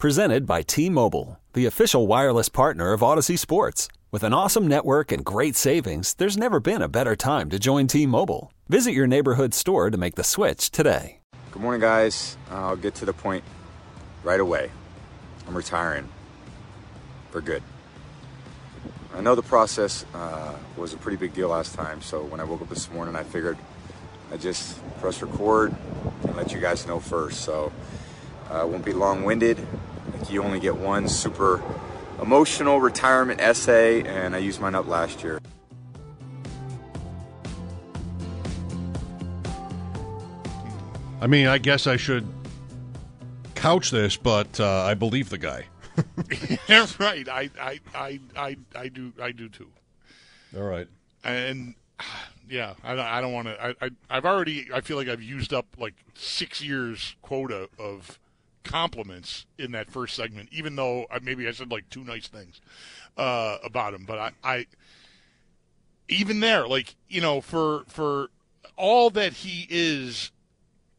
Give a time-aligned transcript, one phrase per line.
[0.00, 3.86] Presented by T-Mobile, the official wireless partner of Audacy Sports.
[4.10, 7.86] With an awesome network and great savings, there's never been a better time to join
[7.86, 8.50] T-Mobile.
[8.70, 11.20] Visit your neighborhood store to make the switch today.
[11.52, 12.38] Good morning, guys.
[12.50, 13.44] I'll get to the point
[14.24, 14.70] right away.
[15.46, 16.08] I'm retiring
[17.30, 17.62] for good.
[19.14, 22.44] I know the process uh, was a pretty big deal last time, so when I
[22.44, 23.58] woke up this morning, I figured
[24.32, 25.76] I'd just press record
[26.22, 27.42] and let you guys know first.
[27.42, 27.70] So
[28.48, 29.58] I uh, won't be long winded.
[30.28, 31.62] You only get one super
[32.20, 35.40] emotional retirement essay, and I used mine up last year.
[41.20, 42.26] I mean, I guess I should
[43.54, 45.66] couch this, but uh, I believe the guy.
[46.68, 47.28] yeah, right.
[47.28, 49.68] I, I, I, I, I do, I do too.
[50.56, 50.88] All right.
[51.24, 51.74] And
[52.48, 53.62] yeah, I, I don't want to.
[53.62, 54.68] I, I, I've already.
[54.72, 58.18] I feel like I've used up like six years quota of
[58.64, 62.60] compliments in that first segment, even though I, maybe I said like two nice things
[63.16, 64.04] uh, about him.
[64.06, 64.66] But I, I,
[66.08, 68.28] even there, like you know, for for
[68.76, 70.30] all that he is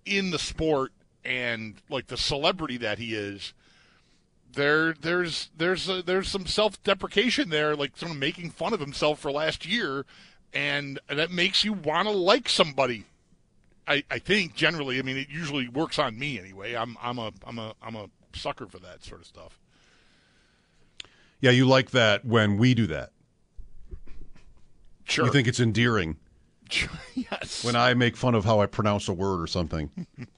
[0.06, 0.92] in the sport
[1.24, 3.54] and like the celebrity that he is,
[4.54, 8.80] there there's there's a, there's some self deprecation there, like sort of making fun of
[8.80, 10.06] himself for last year,
[10.54, 13.06] and that makes you want to like somebody
[13.88, 16.76] I, I think generally, I mean, it usually works on me anyway.
[16.76, 19.60] I'm I'm a I'm a I'm a sucker for that sort of stuff.
[21.40, 23.12] Yeah, you like that when we do that.
[25.06, 25.26] Sure.
[25.26, 26.18] You think it's endearing.
[27.16, 27.64] yes.
[27.64, 29.90] When I make fun of how I pronounce a word or something.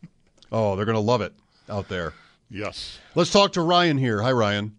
[0.51, 1.33] oh, they're going to love it
[1.69, 2.13] out there.
[2.49, 2.99] Yes.
[3.15, 4.21] Let's talk to Ryan here.
[4.21, 4.75] Hi, Ryan.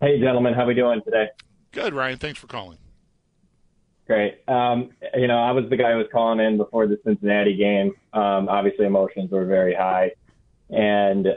[0.00, 0.54] Hey, gentlemen.
[0.54, 1.28] How we doing today?
[1.72, 2.18] Good, Ryan.
[2.18, 2.78] Thanks for calling.
[4.08, 4.38] Great.
[4.48, 7.92] Um, you know, I was the guy who was calling in before the Cincinnati game.
[8.14, 10.12] Um, obviously, emotions were very high,
[10.70, 11.28] and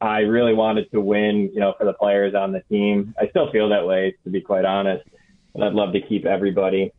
[0.00, 1.50] I really wanted to win.
[1.52, 3.14] You know, for the players on the team.
[3.20, 5.04] I still feel that way, to be quite honest.
[5.54, 6.90] And I'd love to keep everybody.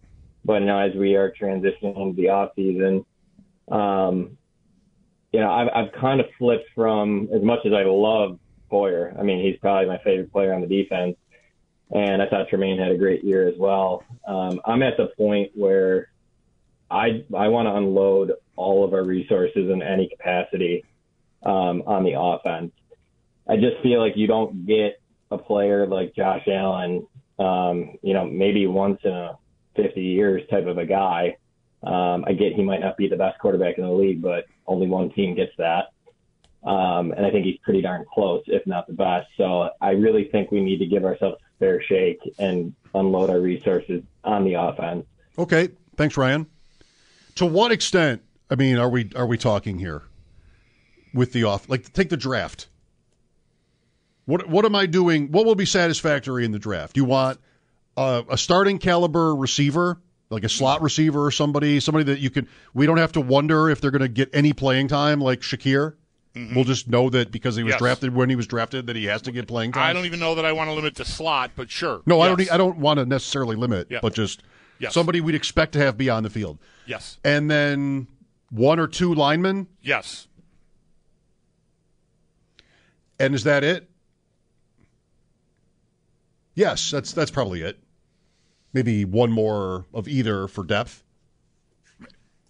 [0.45, 3.03] But you know, as we are transitioning the off season,
[3.72, 4.38] um,
[5.34, 8.38] you know, I've, I've kind of flipped from as much as I love
[8.72, 9.19] Poyer.
[9.19, 11.17] I mean, he's probably my favorite player on the defense
[11.91, 14.03] and I thought Tremaine had a great year as well.
[14.25, 16.09] Um, I'm at the point where
[16.90, 20.85] I I want to unload all of our resources in any capacity
[21.44, 22.72] um, on the offense.
[23.47, 27.07] I just feel like you don't get a player like Josh Allen,
[27.40, 29.38] um, you know, maybe once in a
[29.75, 31.38] 50 years type of a guy.
[31.84, 34.88] Um, I get he might not be the best quarterback in the league, but only
[34.88, 35.85] one team gets that.
[36.63, 39.28] Um, and I think he's pretty darn close, if not the best.
[39.38, 44.03] So I really think we need to give ourselves fair shake and unload our resources
[44.25, 45.05] on the offense.
[45.38, 46.47] Okay, thanks, Ryan.
[47.35, 48.23] To what extent?
[48.49, 50.03] I mean, are we are we talking here
[51.13, 51.69] with the off?
[51.69, 52.67] Like, take the draft.
[54.25, 55.31] What what am I doing?
[55.31, 56.97] What will be satisfactory in the draft?
[56.97, 57.39] You want
[57.95, 62.49] a, a starting caliber receiver, like a slot receiver or somebody, somebody that you can.
[62.73, 65.93] We don't have to wonder if they're going to get any playing time, like Shakir.
[66.36, 66.56] Mm-hmm.
[66.56, 67.80] We'll just know that because he was yes.
[67.80, 69.84] drafted when he was drafted that he has to get playing time.
[69.84, 72.02] I don't even know that I want to limit the slot, but sure.
[72.06, 72.24] No, yes.
[72.24, 72.52] I don't.
[72.53, 74.00] I don't want to necessarily limit, yeah.
[74.02, 74.41] but just
[74.80, 74.94] yes.
[74.94, 76.58] somebody we'd expect to have be on the field.
[76.86, 77.18] Yes.
[77.25, 78.08] And then
[78.50, 79.68] one or two linemen.
[79.81, 80.28] Yes.
[83.20, 83.90] And is that it?
[86.56, 87.78] Yes, that's that's probably it.
[88.72, 91.03] Maybe one more of either for depth.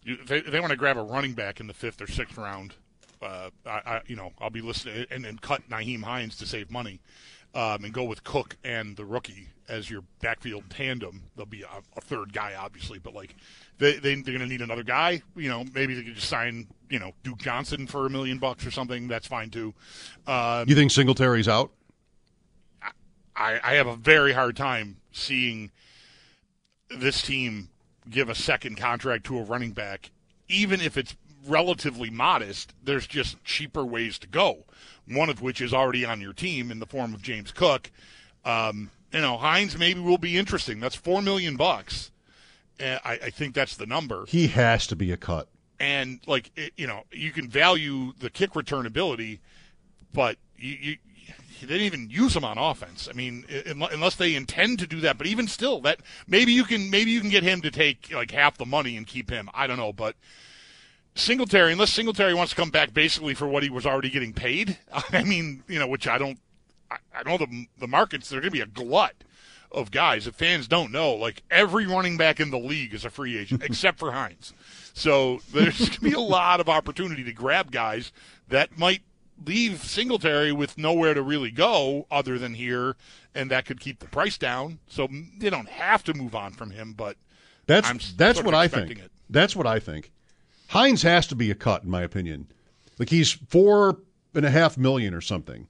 [0.03, 2.75] You, they, they want to grab a running back in the fifth or sixth round
[3.21, 6.71] uh, I, I, you know, I'll be listening and, and cut Nyheim Hines to save
[6.71, 6.99] money,
[7.53, 11.23] um, and go with Cook and the rookie as your backfield tandem.
[11.35, 13.35] There'll be a, a third guy, obviously, but like
[13.77, 15.21] they, they they're going to need another guy.
[15.35, 18.65] You know, maybe they could just sign you know Duke Johnson for a million bucks
[18.65, 19.07] or something.
[19.07, 19.73] That's fine too.
[20.27, 21.71] Um, you think Singletary's out?
[23.35, 25.71] I, I have a very hard time seeing
[26.89, 27.69] this team
[28.09, 30.11] give a second contract to a running back,
[30.47, 31.15] even if it's
[31.47, 34.65] relatively modest, there's just cheaper ways to go.
[35.07, 37.91] One of which is already on your team in the form of James Cook.
[38.45, 40.79] Um, you know, Hines maybe will be interesting.
[40.79, 42.11] That's four million bucks.
[42.79, 44.25] Uh, I, I, think that's the number.
[44.27, 45.47] He has to be a cut.
[45.79, 49.41] And like it, you know, you can value the kick return ability,
[50.13, 50.97] but you, you,
[51.61, 53.07] they didn't even use him on offense.
[53.09, 55.17] I mean, unless they intend to do that.
[55.17, 58.31] But even still, that maybe you can maybe you can get him to take like
[58.31, 59.49] half the money and keep him.
[59.53, 60.15] I don't know, but
[61.15, 64.77] Singletary, unless Singletary wants to come back basically for what he was already getting paid.
[65.11, 66.39] I mean, you know, which I don't.
[66.89, 68.29] I, I know the the markets.
[68.29, 69.15] They're going to be a glut
[69.71, 70.27] of guys.
[70.27, 73.63] If fans don't know, like every running back in the league is a free agent
[73.65, 74.53] except for Hines.
[74.93, 78.11] So there's going to be a lot of opportunity to grab guys
[78.49, 79.01] that might
[79.45, 82.95] leave Singletary with nowhere to really go other than here,
[83.33, 84.79] and that could keep the price down.
[84.87, 85.07] So
[85.39, 87.17] they don't have to move on from him, but
[87.67, 88.91] that's I'm that's what I think.
[88.91, 89.11] It.
[89.29, 90.11] That's what I think.
[90.71, 92.47] Hines has to be a cut, in my opinion.
[92.97, 93.99] Like he's four
[94.33, 95.67] and a half million or something,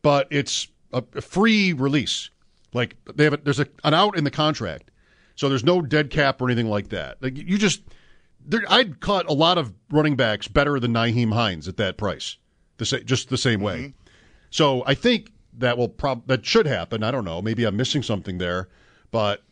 [0.00, 2.30] but it's a, a free release.
[2.72, 4.90] Like they have a, there's a, an out in the contract,
[5.36, 7.22] so there's no dead cap or anything like that.
[7.22, 7.82] Like you just,
[8.42, 12.38] there, I'd cut a lot of running backs better than Nyheim Hines at that price,
[12.78, 13.78] the sa- just the same way.
[13.78, 14.10] Mm-hmm.
[14.48, 17.02] So I think that will prob that should happen.
[17.02, 17.42] I don't know.
[17.42, 18.70] Maybe I'm missing something there,
[19.10, 19.42] but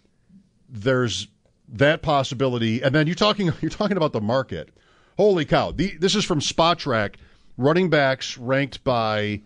[0.67, 1.29] there's
[1.69, 2.81] that possibility.
[2.82, 4.70] And then you're talking you're talking about the market.
[5.19, 5.73] Holy cow!
[5.73, 7.17] The, this is from Spotrac.
[7.56, 9.43] Running backs ranked by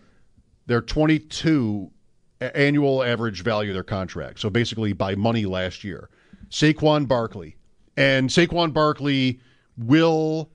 [0.66, 1.90] their 22
[2.40, 4.38] annual average value of their contract.
[4.38, 6.10] So basically by money last year.
[6.50, 7.56] Saquon Barkley.
[7.96, 9.40] And Saquon Barkley
[9.78, 10.50] will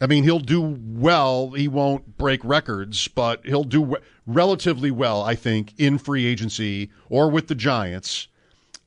[0.00, 1.50] I mean, he'll do well.
[1.50, 3.96] He won't break records, but he'll do
[4.26, 8.28] relatively well, I think, in free agency or with the Giants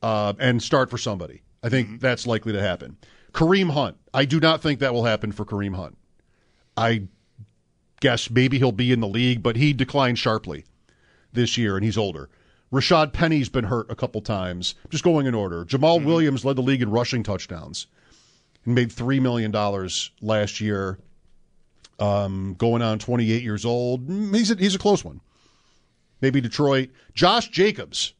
[0.02, 1.42] uh, and start for somebody.
[1.62, 1.98] I think mm-hmm.
[1.98, 2.96] that's likely to happen.
[3.32, 3.96] Kareem Hunt.
[4.14, 5.98] I do not think that will happen for Kareem Hunt.
[6.76, 7.08] I
[8.00, 10.64] guess maybe he'll be in the league, but he declined sharply
[11.32, 12.30] this year, and he's older.
[12.72, 14.76] Rashaad Penny's been hurt a couple times.
[14.88, 15.64] Just going in order.
[15.64, 16.06] Jamaal mm-hmm.
[16.06, 17.88] Williams led the league in rushing touchdowns
[18.64, 19.52] and made $3 million
[20.20, 20.98] last year.
[22.00, 24.08] Um, going on 28 years old.
[24.08, 25.20] He's a, he's a close one.
[26.20, 26.90] Maybe Detroit.
[27.14, 28.14] Josh Jacobs.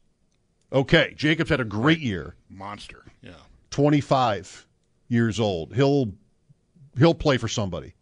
[0.71, 2.35] Okay, Jacobs had a great year.
[2.49, 3.03] Monster.
[3.21, 3.31] Yeah.
[3.71, 4.65] 25
[5.07, 5.73] years old.
[5.75, 6.13] He'll
[6.97, 7.93] he'll play for somebody.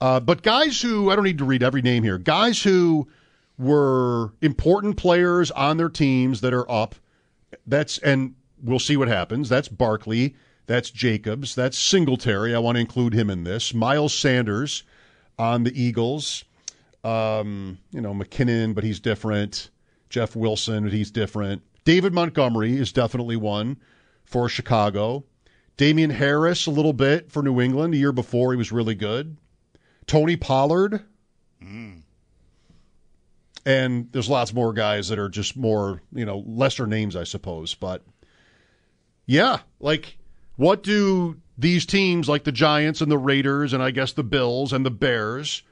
[0.00, 2.18] Uh, but guys who I don't need to read every name here.
[2.18, 3.08] Guys who
[3.58, 6.94] were important players on their teams that are up.
[7.66, 9.48] That's and we'll see what happens.
[9.48, 10.34] That's Barkley.
[10.66, 11.54] That's Jacobs.
[11.54, 12.54] That's Singletary.
[12.54, 13.72] I want to include him in this.
[13.72, 14.82] Miles Sanders
[15.38, 16.44] on the Eagles.
[17.04, 19.70] Um, you know McKinnon, but he's different.
[20.08, 21.62] Jeff Wilson, but he's different.
[21.84, 23.78] David Montgomery is definitely one
[24.24, 25.24] for Chicago.
[25.76, 27.94] Damien Harris a little bit for New England.
[27.94, 29.36] The year before he was really good.
[30.06, 31.04] Tony Pollard.
[31.62, 32.02] Mm.
[33.64, 37.74] And there's lots more guys that are just more, you know, lesser names, I suppose.
[37.74, 38.04] But
[39.26, 40.16] yeah, like
[40.56, 44.72] what do these teams like the Giants and the Raiders and I guess the Bills
[44.72, 45.62] and the Bears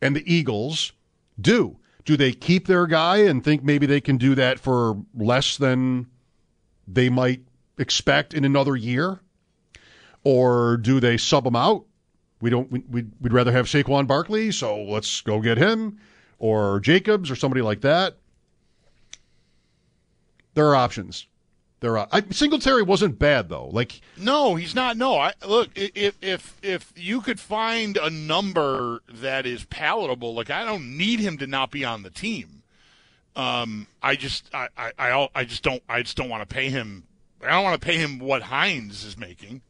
[0.00, 0.92] and the Eagles
[1.38, 1.78] do?
[2.04, 6.06] Do they keep their guy and think maybe they can do that for less than
[6.86, 7.42] they might
[7.78, 9.20] expect in another year?
[10.28, 11.84] Or do they sub them out?
[12.40, 12.68] We don't.
[12.68, 16.00] We, we'd, rather have Saquon Barkley, so let's go get him
[16.40, 18.16] or Jacobs or somebody like that.
[20.54, 21.28] There are options.
[21.78, 22.08] There are.
[22.10, 23.68] I, Singletary wasn't bad though.
[23.68, 24.96] Like no, he's not.
[24.96, 30.50] No, I look if if if you could find a number that is palatable, like
[30.50, 32.64] I don't need him to not be on the team.
[33.36, 37.04] Um, I just I I I just don't I just don't want to pay him.
[37.44, 39.62] I don't want to pay him what Hines is making.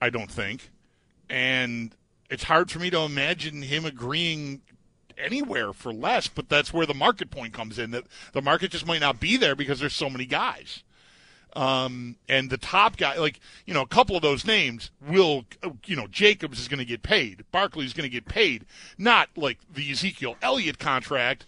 [0.00, 0.70] I don't think,
[1.28, 1.94] and
[2.30, 4.62] it's hard for me to imagine him agreeing
[5.18, 7.90] anywhere for less, but that's where the market point comes in.
[7.92, 10.82] That the market just might not be there because there's so many guys.
[11.54, 15.46] Um, and the top guy, like you know, a couple of those names will,
[15.86, 18.66] you know, Jacobs is going to get paid, Barkley's going to get paid,
[18.98, 21.46] not like the Ezekiel Elliott contract,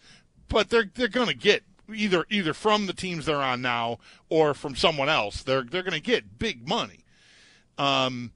[0.49, 1.63] but they're they're going to get
[1.95, 3.99] either either from the teams they're on now
[4.31, 5.43] or from someone else.
[5.43, 6.98] They're they're going to get big money.
[7.79, 8.33] Um,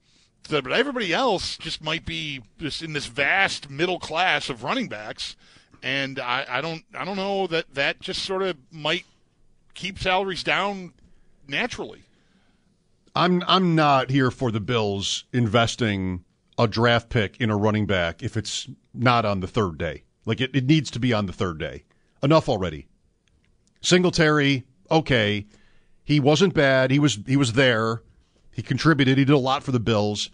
[0.47, 4.87] so, but everybody else just might be just in this vast middle class of running
[4.87, 5.35] backs,
[5.81, 9.05] and I, I don't I don't know that that just sort of might
[9.73, 10.93] keep salaries down
[11.47, 12.03] naturally.
[13.15, 16.23] I'm I'm not here for the Bills investing
[16.57, 20.03] a draft pick in a running back if it's not on the third day.
[20.25, 21.83] Like it, it needs to be on the third day.
[22.21, 22.87] Enough already.
[23.81, 25.45] Singletary, okay.
[26.05, 26.91] He wasn't bad.
[26.91, 28.01] He was he was there.
[28.53, 29.17] He contributed.
[29.17, 30.29] He did a lot for the Bills,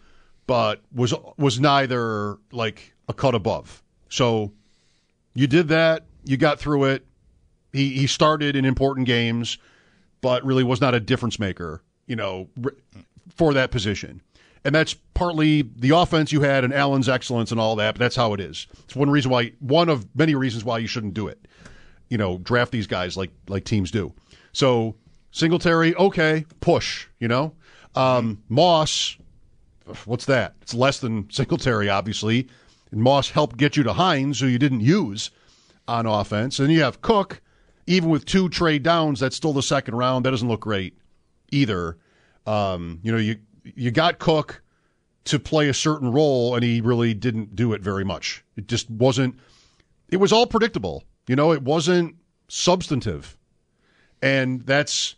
[0.45, 3.81] but was was neither like a cut above.
[4.09, 4.51] So
[5.33, 6.05] you did that.
[6.25, 7.05] You got through it.
[7.73, 9.57] He he started in important games,
[10.21, 11.81] but really was not a difference maker.
[12.07, 12.49] You know,
[13.35, 14.21] for that position.
[14.65, 17.95] and that's partly the offense you had and Allen's excellence and all that.
[17.95, 18.67] But that's how it is.
[18.83, 21.47] It's one reason why, one of many reasons why you shouldn't do it.
[22.09, 24.13] You know, draft these guys like like teams do.
[24.51, 24.95] So
[25.31, 27.07] Singletary, okay, push.
[27.19, 27.53] You know,
[27.95, 29.17] um, Moss,
[30.05, 30.55] what's that?
[30.61, 32.47] It's less than Singletary, obviously.
[32.91, 35.31] And Moss helped get you to Hines, who you didn't use
[35.87, 36.59] on offense.
[36.59, 37.41] And you have Cook,
[37.87, 40.25] even with two trade downs, that's still the second round.
[40.25, 40.97] That doesn't look great
[41.51, 41.97] either.
[42.45, 44.61] Um, you know, you you got Cook
[45.25, 48.43] to play a certain role, and he really didn't do it very much.
[48.55, 49.35] It just wasn't.
[50.09, 51.03] It was all predictable.
[51.27, 52.15] You know, it wasn't
[52.47, 53.37] substantive,
[54.21, 55.15] and that's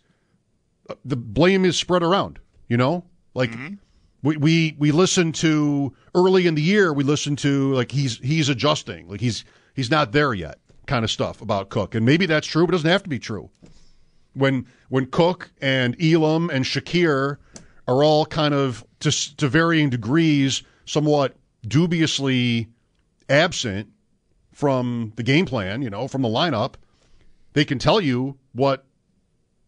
[1.04, 2.38] the blame is spread around.
[2.72, 3.74] You know, like mm-hmm.
[4.22, 6.90] we we we listened to early in the year.
[6.90, 11.10] We listened to like he's he's adjusting, like he's he's not there yet, kind of
[11.10, 13.50] stuff about Cook, and maybe that's true, but it doesn't have to be true.
[14.32, 17.36] When when Cook and Elam and Shakir
[17.86, 21.36] are all kind of to, to varying degrees somewhat
[21.68, 22.68] dubiously
[23.28, 23.90] absent
[24.50, 26.76] from the game plan, you know, from the lineup.
[27.52, 28.86] They can tell you what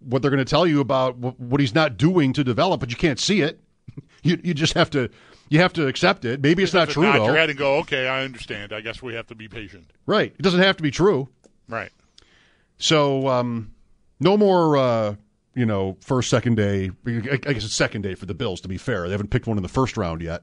[0.05, 2.97] what they're going to tell you about what he's not doing to develop, but you
[2.97, 3.61] can't see it.
[4.27, 5.11] You you just have to
[5.51, 6.41] you have to accept it.
[6.41, 7.27] Maybe it's not true though.
[7.27, 8.73] Your head and go, okay, I understand.
[8.73, 9.91] I guess we have to be patient.
[10.07, 10.35] Right.
[10.39, 11.29] It doesn't have to be true.
[11.69, 11.91] Right.
[12.79, 13.75] So um,
[14.21, 15.17] no more uh,
[15.55, 16.91] you know, first, second day.
[17.07, 18.61] I guess it's second day for the Bills.
[18.63, 20.43] To be fair, they haven't picked one in the first round yet.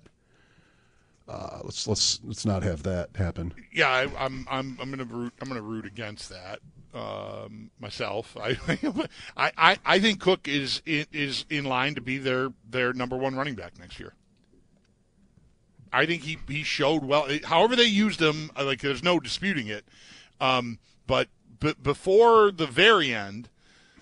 [1.28, 3.54] Uh, let's let's let's not have that happen.
[3.72, 6.60] Yeah, I, am I'm I'm gonna root I'm gonna root against that
[6.94, 8.36] um, myself.
[8.42, 8.58] I,
[9.38, 13.56] I I think Cook is is in line to be their their number one running
[13.56, 14.14] back next year.
[15.94, 17.28] I think he he showed well.
[17.46, 19.86] However they used him, like there's no disputing it.
[20.40, 21.28] Um, but
[21.60, 23.50] but before the very end,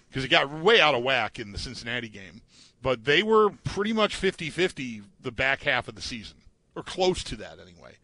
[0.07, 2.41] because it got way out of whack in the Cincinnati game.
[2.81, 6.37] But they were pretty much 50 50 the back half of the season,
[6.75, 7.97] or close to that anyway.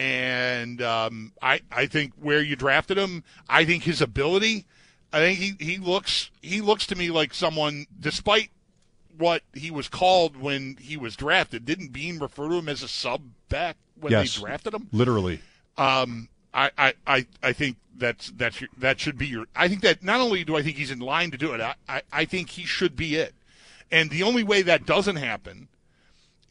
[0.00, 4.64] And um, I, I think where you drafted him, I think his ability,
[5.12, 8.48] I think he, he looks he looks to me like someone, despite
[9.18, 11.66] what he was called when he was drafted.
[11.66, 14.88] Didn't Beane refer to him as a sub back when yes, they drafted him?
[14.90, 15.42] Literally.
[15.76, 19.48] Um, I, I, I think that's that's your, that should be your.
[19.54, 21.74] I think that not only do I think he's in line to do it, I,
[21.86, 23.34] I, I think he should be it.
[23.92, 25.68] And the only way that doesn't happen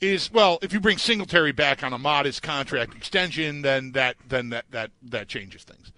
[0.01, 4.49] is well, if you bring Singletary back on a modest contract extension, then that then
[4.49, 5.91] that that that changes things.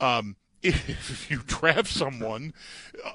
[0.00, 2.52] Um, if, you draft someone,
[3.04, 3.12] uh,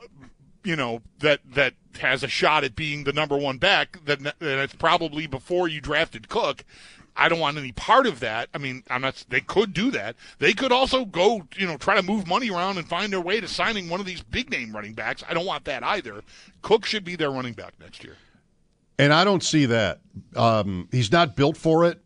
[0.63, 4.60] you know that that has a shot at being the number one back, then, then
[4.60, 6.63] it's probably before you drafted Cook.
[7.15, 8.50] I don't want any part of that.
[8.56, 9.24] I mean, I'm not.
[9.30, 10.15] They could do that.
[10.39, 13.39] They could also go, you know, try to move money around and find their way
[13.39, 15.24] to signing one of these big name running backs.
[15.30, 16.24] I don't want that either.
[16.63, 18.15] Cook should be their running back next year.
[19.03, 20.00] And I don't see that.
[20.33, 22.01] Um, he's not built for it.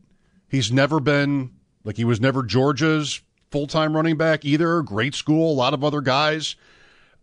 [0.50, 1.52] He's never been
[1.84, 4.82] like he was never Georgia's full time running back either.
[4.82, 6.56] Great school, a lot of other guys.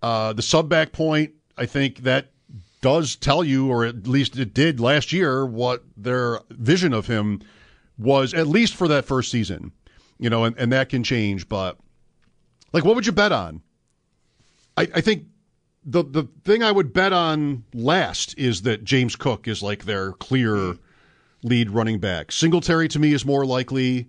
[0.00, 2.30] Uh, the sub back point, I think that
[2.82, 7.42] does tell you, or at least it did last year, what their vision of him
[7.98, 9.72] was at least for that first season,
[10.20, 11.48] you know, and, and that can change.
[11.48, 11.78] But
[12.72, 13.60] like, what would you bet on?
[14.76, 15.24] I, I think
[15.84, 20.12] the the thing I would bet on last is that James Cook is like their
[20.12, 20.76] clear
[21.42, 22.32] lead running back.
[22.32, 24.08] Singletary to me is more likely.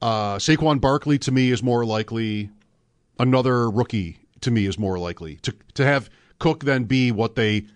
[0.00, 2.50] Uh, Saquon Barkley to me is more likely.
[3.18, 6.08] Another rookie to me is more likely to to have
[6.38, 7.66] Cook then be what they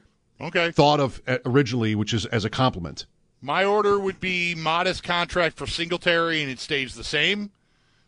[0.40, 3.06] okay thought of originally, which is as a compliment.
[3.42, 7.50] My order would be modest contract for Singletary, and it stays the same.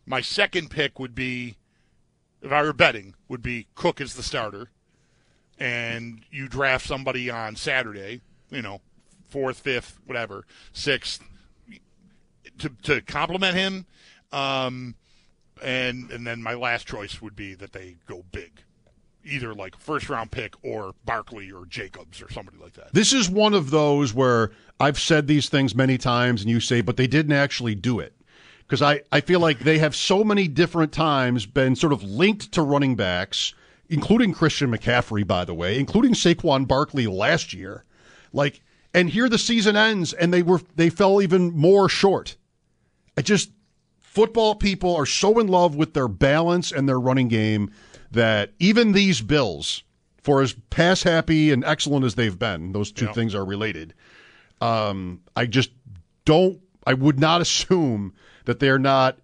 [0.07, 1.57] My second pick would be,
[2.41, 4.71] if I were betting, would be Cook as the starter,
[5.59, 8.21] and you draft somebody on Saturday,
[8.51, 8.81] you know,
[9.29, 11.23] fourth, fifth, whatever, sixth,
[12.59, 13.87] to to complement him.
[14.33, 14.95] Um,
[15.63, 18.63] and and then my last choice would be that they go big
[19.27, 22.93] either like first round pick or Barkley or Jacobs or somebody like that.
[22.93, 26.81] This is one of those where I've said these things many times and you say,
[26.81, 28.15] but they didn't actually do it.
[28.61, 32.53] Because I, I feel like they have so many different times been sort of linked
[32.53, 33.55] to running backs,
[33.89, 37.85] including Christian McCaffrey, by the way, including Saquon Barkley last year.
[38.33, 38.63] Like,
[38.93, 42.37] and here the season ends and they were they fell even more short.
[43.17, 43.51] I just
[44.01, 47.71] football people are so in love with their balance and their running game
[48.11, 49.83] that even these Bills,
[50.23, 53.95] for as pass happy and excellent as they've been, those two things are related.
[54.61, 55.71] Um, I just
[56.25, 56.61] don't.
[56.87, 58.15] I would not assume
[58.47, 59.19] that they're not,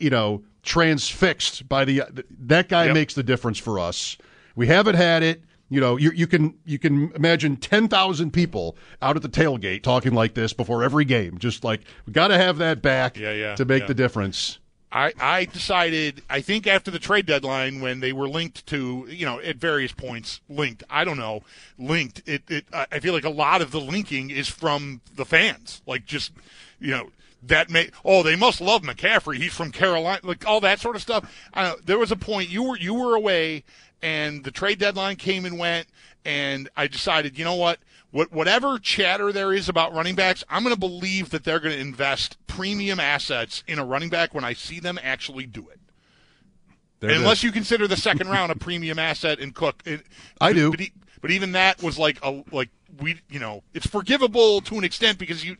[0.00, 2.02] you know, transfixed by the
[2.38, 2.94] that guy yep.
[2.94, 4.18] makes the difference for us.
[4.54, 5.40] We haven't had it.
[5.68, 9.82] you know, you, you can you can imagine ten thousand people out at the tailgate
[9.82, 11.38] talking like this before every game.
[11.38, 13.86] Just like we got to have that back Yeah, yeah, to make yeah.
[13.88, 14.58] the difference.
[14.92, 19.26] I, I decided, I think after the trade deadline, when they were linked to, you
[19.26, 21.42] know, at various points, linked, I don't know,
[21.76, 25.26] linked, it, it, I I feel like a lot of the linking is from the
[25.26, 25.82] fans.
[25.86, 26.32] Like, just,
[26.78, 27.10] you know,
[27.48, 29.36] that may, oh, they must love McCaffrey.
[29.36, 31.30] He's from Carolina, like all that sort of stuff.
[31.54, 33.64] I there was a point, you were, you were away,
[34.02, 35.88] and the trade deadline came and went,
[36.24, 37.78] and I decided, you know what?
[38.12, 41.74] What, whatever chatter there is about running backs, I'm going to believe that they're going
[41.74, 45.80] to invest premium assets in a running back when I see them actually do it.
[47.00, 47.44] There Unless is.
[47.44, 49.82] you consider the second round a premium asset in Cook.
[49.84, 50.06] It-
[50.40, 50.70] I do.
[50.70, 54.78] But, e- but even that was like a like we you know it's forgivable to
[54.78, 55.56] an extent because you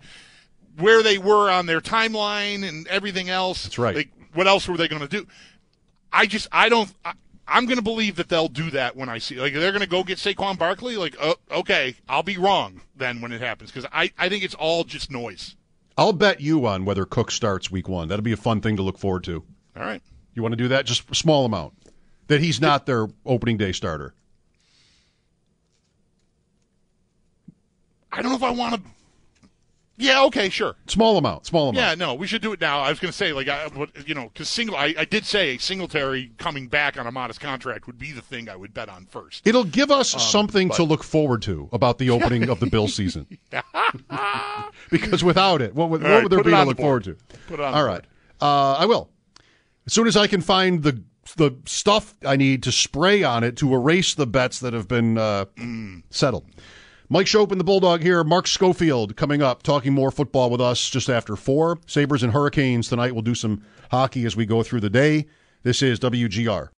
[0.78, 3.64] where they were on their timeline and everything else.
[3.64, 3.96] That's right.
[3.96, 5.26] Like what else were they going to do?
[6.12, 6.92] I just I don't.
[7.04, 7.12] I,
[7.48, 9.88] I'm going to believe that they'll do that when I see like they're going to
[9.88, 10.96] go get Saquon Barkley.
[10.96, 14.54] Like, oh, okay, I'll be wrong then when it happens because I I think it's
[14.54, 15.56] all just noise.
[15.98, 18.08] I'll bet you on whether Cook starts week one.
[18.08, 19.42] That'll be a fun thing to look forward to.
[19.76, 20.02] All right.
[20.34, 20.84] You want to do that?
[20.84, 21.72] Just a small amount.
[22.26, 24.12] That he's not their opening day starter.
[28.12, 28.90] I don't know if I want to.
[29.96, 30.22] Yeah.
[30.24, 30.48] Okay.
[30.48, 30.76] Sure.
[30.86, 31.46] Small amount.
[31.46, 31.76] Small amount.
[31.76, 32.80] Yeah, no, we should do it now.
[32.80, 33.68] I was going to say, like, I,
[34.06, 37.86] you know, because single, I, I did say Singletary coming back on a modest contract
[37.86, 39.46] would be the thing I would bet on first.
[39.46, 42.88] It'll give us Um, something to look forward to about the opening of the Bill
[42.88, 43.26] season.
[44.90, 47.16] because without it, what would, what right, would there be to look forward to?
[47.48, 48.04] Put it on All right.
[48.40, 49.08] Uh, I will.
[49.86, 51.02] As soon as I can find the
[51.36, 55.18] the stuff I need to spray on it to erase the bets that have been
[55.18, 56.02] uh, Mm.
[56.10, 56.44] settled.
[57.08, 58.24] Mike Schopp and, the Bulldog here.
[58.24, 61.78] Mark Schofield coming up, talking more football with us just after four.
[61.86, 63.12] Sabres and Hurricanes tonight.
[63.12, 65.26] We'll do some hockey as we go through the day.
[65.62, 66.70] This is WGR.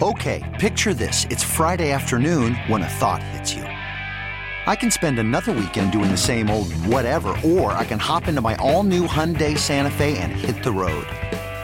[0.00, 1.26] Okay, picture this.
[1.28, 3.64] It's Friday afternoon when a thought hits you.
[3.64, 8.40] I can spend another weekend doing the same old whatever, or I can hop into
[8.40, 11.06] my all new Hyundai Santa Fe and hit the road.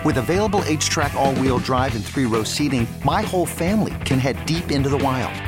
[0.04, 4.44] With available HTRAC, all wheel drive, and three row seating, my whole family can head
[4.44, 5.47] deep into the wild.